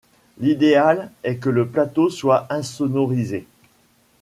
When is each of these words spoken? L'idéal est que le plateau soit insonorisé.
L'idéal 0.39 1.11
est 1.23 1.35
que 1.37 1.49
le 1.49 1.67
plateau 1.67 2.09
soit 2.09 2.47
insonorisé. 2.51 3.45